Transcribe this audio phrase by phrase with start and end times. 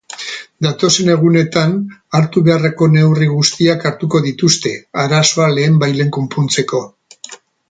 [0.65, 1.75] Datozen egunetan
[2.19, 4.73] hartu beharreko neurri guztiak hartuko dituzte,
[5.05, 6.83] arazoa lehenbailehen konpontzeko.